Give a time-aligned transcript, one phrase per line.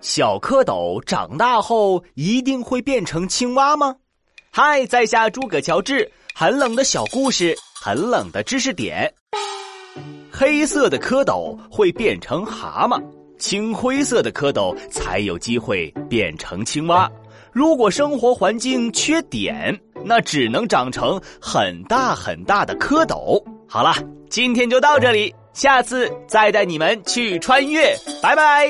[0.00, 3.96] 小蝌蚪长大后一定会变成青蛙吗？
[4.50, 9.12] 嗨在下诸葛乔治很冷的小故事很冷的知识点。
[10.30, 13.02] 黑色的蝌蚪会变成蛤蟆
[13.38, 17.10] 青灰色的蝌蚪才有机会变成青蛙。
[17.52, 23.42] 如果生活环境缺碘那只能长成很大很大的蝌蚪。
[23.68, 23.94] 好了
[24.30, 28.68] 今天就到这里下次再带你们去穿越拜拜。